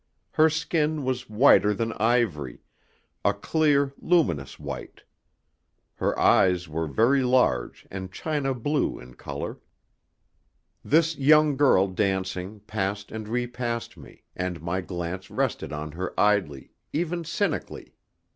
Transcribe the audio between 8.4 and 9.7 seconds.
blue in colour.